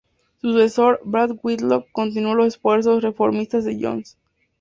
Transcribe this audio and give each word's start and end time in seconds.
Su 0.39 0.53
sucesor, 0.53 0.99
Brand 1.05 1.37
Whitlock, 1.43 1.85
continuó 1.91 2.33
los 2.33 2.47
esfuerzos 2.47 3.03
reformistas 3.03 3.65
de 3.65 3.77
Jones. 3.79 4.17